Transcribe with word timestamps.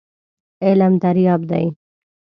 علم 0.65 0.93
دریاب 1.03 1.41
دی. 1.49 1.65